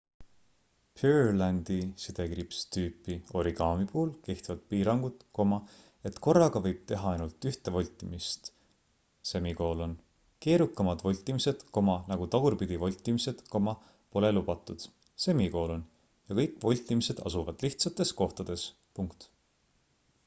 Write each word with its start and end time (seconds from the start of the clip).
purelandi-tüüpi 0.99 3.17
origami 3.41 3.83
puhul 3.91 4.07
kehtivad 4.27 4.61
piirangud 4.73 5.25
et 6.09 6.15
korraga 6.27 6.61
võib 6.67 6.79
teha 6.91 7.11
ainult 7.17 7.47
ühte 7.51 7.73
voltimist 7.75 8.49
keerukamad 10.47 11.03
voltimised 11.09 11.61
nagu 12.15 12.29
tagurpidi 12.37 12.79
voltimised 12.85 13.43
pole 14.17 14.31
lubatud 14.39 14.87
ja 15.27 15.35
kõik 16.41 16.57
voltimised 16.67 17.21
asuvad 17.31 17.67
lihtsates 17.69 18.15
kohtades 18.23 18.65